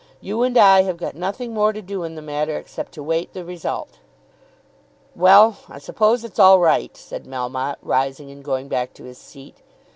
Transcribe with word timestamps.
You 0.19 0.41
and 0.41 0.57
I 0.57 0.81
have 0.81 0.97
got 0.97 1.13
nothing 1.13 1.53
more 1.53 1.71
to 1.71 1.79
do 1.79 2.01
in 2.01 2.15
the 2.15 2.23
matter 2.23 2.57
except 2.57 2.93
to 2.93 3.03
wait 3.03 3.33
the 3.33 3.45
result." 3.45 3.99
"Well; 5.15 5.57
I 5.69 5.77
suppose 5.77 6.23
it's 6.23 6.39
all 6.39 6.57
right," 6.59 6.97
said 6.97 7.25
Melmotte, 7.25 7.77
rising 7.83 8.31
and 8.31 8.43
going 8.43 8.67
back 8.67 8.95
to 8.95 9.03
his 9.03 9.19
seat. 9.19 9.57